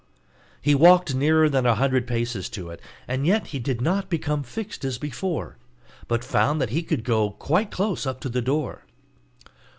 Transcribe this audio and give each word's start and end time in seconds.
He 0.63 0.73
walked 0.73 1.13
nearer 1.13 1.47
than 1.47 1.67
a 1.67 1.75
hundred 1.75 2.07
paces 2.07 2.49
to 2.49 2.71
it, 2.71 2.81
and 3.07 3.23
yet 3.27 3.45
he 3.53 3.59
did 3.59 3.81
not 3.81 4.09
become 4.09 4.41
fixed 4.41 4.83
as 4.83 4.97
before, 4.97 5.57
but 6.07 6.23
found 6.23 6.59
that 6.59 6.71
he 6.71 6.81
could 6.81 7.03
go 7.03 7.29
quite 7.29 7.69
close 7.69 8.07
up 8.07 8.19
to 8.21 8.29
the 8.29 8.41
door. 8.41 8.83